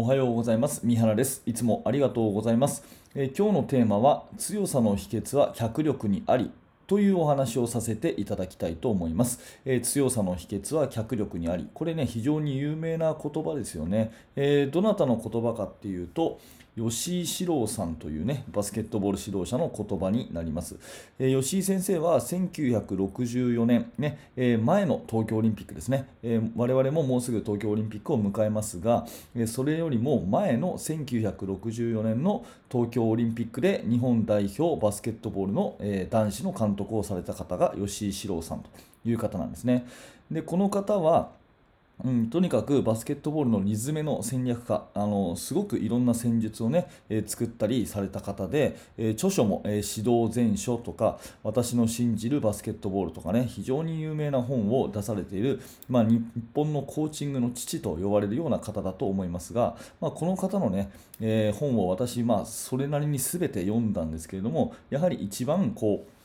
[0.00, 2.82] おはようございます三原ですいつもありがとうございます、
[3.14, 6.50] えー、今日のテーマは強さの秘訣は脚力にあり
[6.86, 9.60] というお話をさせていただきたいと思います。
[9.64, 11.68] えー、強さの秘訣は脚力にあり。
[11.72, 14.10] これね、非常に有名な言葉ですよね。
[14.34, 16.40] えー、どなたの言葉かっていうと、
[16.76, 20.76] 吉井史郎さんというね、バスケットボール指導者の言葉になります。
[21.18, 38.70] えー、吉井先生は1964年、ねえー、前の東京オリンピックですね、えー、我々ももうすぐ東京オリンピックを迎えますが、えそれよりも前の1964年の東京オリンピックで日本代表バスケットボールの、え男子の監督をされた方が吉井史郎さんと
[39.04, 39.86] いう方なんですね。
[40.30, 41.30] でこの方は
[42.04, 44.84] うん、とにかくバスケットボールのリズムの戦略家。
[44.94, 56.22] あのすごくいろんな戦術をね、えー、作ったりされた方で、えー、著書も、えー、指導全書とか私の信じるバスケットボールとかね非常に有名な本を出されている、まあ、日
[56.54, 60.90] 本のコーチングの父と呼ばれるような方だと思いますが、まあ、この方のね、
[61.20, 66.19] え本を私、まあ、それなりに全て読んだんですけれどもやはり一番こう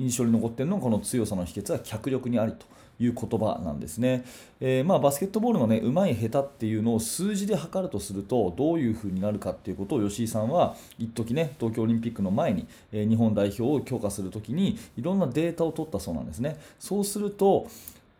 [0.00, 2.66] 印象に残っているのはこの強さの秘訣は脚力にありと。
[3.02, 4.24] いう言葉なんですね。
[4.60, 16.58] えー、まあ、バスケットボールのね、うまい下手っていうのを数字で測るとすると、どういう風になるかっていうことを吉井さんは、一時ね、東京オリンピックの前に、え、日本代表を強化するときに、いろんなデータを取ったそうなんですね。
[16.78, 17.68] そうすると、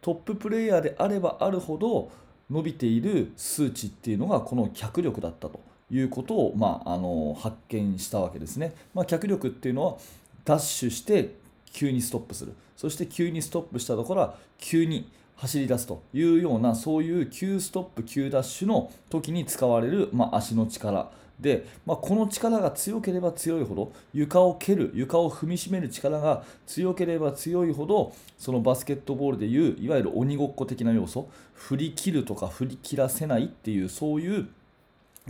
[0.00, 2.10] トッププレーヤーであればあるほど、
[2.50, 5.60] 伸びている数値っていうのが、この脚力だったと。
[5.92, 8.74] いうことを、まあ、あの発見したわけですね。
[8.94, 9.96] まあ、脚力っていうのは
[10.44, 11.34] ダッシュして
[11.72, 12.54] 急にストップする。
[12.76, 21.10] そして急にストップしたところは急に走り出すというようなそういう急ストップ急ダッシュの時に使われる、まあ、足の力。
[21.40, 34.48] で、まあ、この力が強ければ強いほど床を蹴る床を踏みしめる力が強ければ強いほどそのバスケットボールでいういわゆる鬼ごっこ的な要素振り切るとか振り切らせないっていうそういう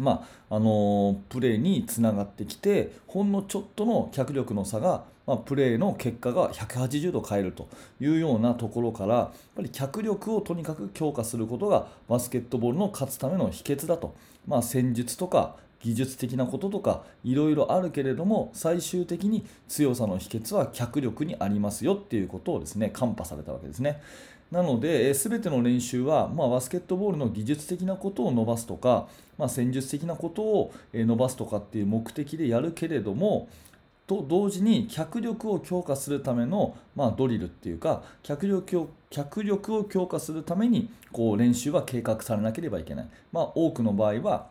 [0.01, 7.69] まああのー、プレーにつながってきてほんのちょっとの脚力の差がまあ、プレーの結果が180度変えると
[8.01, 14.17] いうようなところからやっぱり脚力をとにかく強化することがバスケットボールの勝つための秘訣だと、
[14.49, 24.03] まあ、戦術とか技術的なこととかいろいろあるけれども最終的に強さの秘訣は脚力にありますよっていうことをですねカンパされたわけですね。
[24.51, 33.49] なので、すべての練習は、まあ、バスケットボールの技術的なことを伸ばすとか、まあ、戦術的なことを伸ばすとかっていう目的でやるけれども、
[34.11, 44.49] と同時に脚力を強化するための、まあ、ドリルっていうか脚力を脚力を強化するためにこう練習は計画されなければいけない、まあ、多くの場合は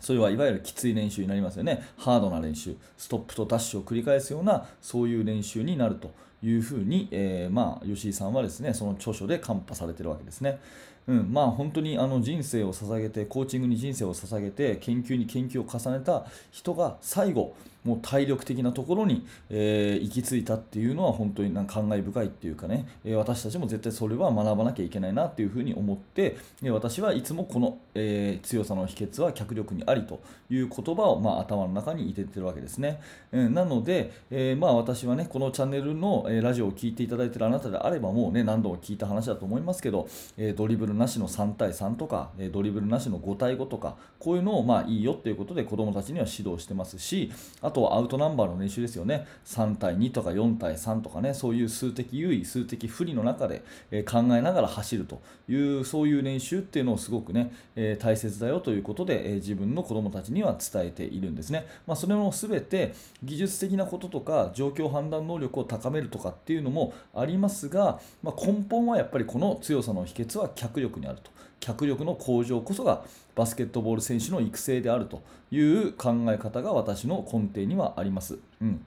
[0.00, 6.12] それはいわゆるきつい練習になりますよねハードな練習ストップとダッシュを繰り返すようなそういう練習になると
[6.42, 10.60] いうふうに、えー、まあ、吉井さんはですねその著書でカンパされているわけですね。
[11.06, 33.00] うん、まあ本当にあの人生を捧げてコーチングに人生を捧げて研究に研究を重ねた人が最後もう体力的なところに、えー、行き着いたっていうのは本当になんか感慨深いっていうかね、えー、私たちも絶対それは学ばなきゃいけないなっていうふうに思って、えー、私はいつもこの、え強さの秘訣は脚力にありという言葉を、まあ、頭の中に入れてるわけですね、
[33.32, 47.30] えなので、えまあ、私はねこのチャンネルの、えラジオを聴いていただいているあなたであればもうね何度も聞いた話だと思いますけど、えドリブルなしの3対3とか、えドリブルなしの5対5とかこういうのをまあいいよっていうことで子どもたちには指導してますし
[47.60, 49.26] あとはアウトナンバーの練習ですよね。
[49.44, 51.34] 3対2とか4対3とかね。
[51.34, 71.34] そういう数的優位数的不利の中で、え考えながら走るというそういう練習っていうのをすごくね、え大切だよということで、え自分の子どもたちには伝えているんですね、まあ、それも全て技術的なこととか状況判断能力を高めるとかっていうのもありますが、まあ、根本はやっぱりこの強さの秘訣は脚力にあると。
[71.64, 73.04] 脚力の向上こそが
[73.34, 78.38] バスケットボール選手の育成であるという考え方が私の根底にはあります。
[78.60, 78.84] うん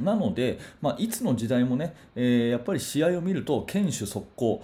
[0.00, 4.62] なので、まあ、いつの時代もね、えー、やっぱり試合を見ると、堅守速攻、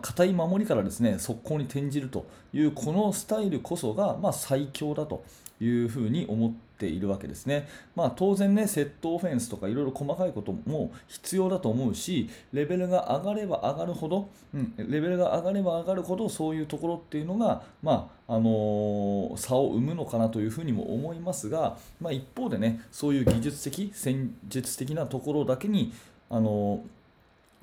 [0.00, 5.24] 硬い守りからですね速攻に転じるというこのスタイルこそが、まあ、最強だと
[5.60, 7.66] いうふうに思っているわけですね。
[7.94, 25.92] まあ、当然ね、セットオフェンスとかいろいろ細かいことも必要だと思うし、レベルが上がれば上がるほど、うん、レベルが上がれば上がるほど、そういうところっていうのが、まああのー、差を生むのかなというふうにも思いますが、まあ、一方でね、そういう技術的、戦術的なところだけに、
[26.28, 26.80] あのー、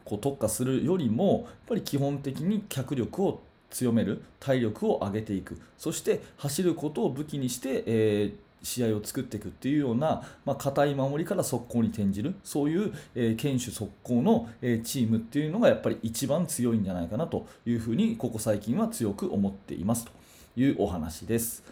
[0.05, 3.41] こう特化するよりも、やっぱり基本的に脚力を
[3.73, 20.11] 強める体力を上げていくそして走ることを武器にして、えー、試合を作っていくっていうような、まあ、硬い守りから速攻に転じるそういう、えー、堅守速攻の、えー、チームっていうのがやっぱり一番強いんじゃないかなというふうにここ最近は強く思っていますと
[20.56, 21.63] いうお話です。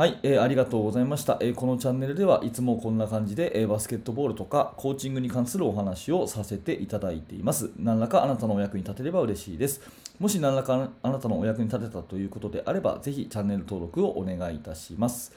[0.00, 7.70] はい、えーありがとうございました、えーこのチャンネルではいつもこんな感じで、えーバスケットボールとかコーチングに関するお話をさせていただいています。
[7.76, 9.82] 何らかあなたのお役に立てれば嬉しいです。
[10.18, 15.34] もし何らかあなたのお役に立てたということであれば、ぜひチャンネル登録をお願いいたします。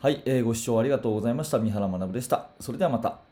[0.00, 1.58] はい、えーご視聴ありがとうございました。
[1.58, 2.48] 三原学でした。
[2.60, 3.31] それではまた。